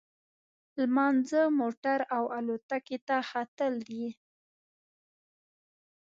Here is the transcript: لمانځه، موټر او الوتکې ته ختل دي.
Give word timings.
لمانځه، 0.79 1.41
موټر 1.59 1.99
او 2.15 2.23
الوتکې 2.37 2.97
ته 3.07 3.17
ختل 3.29 3.73
دي. 3.89 4.07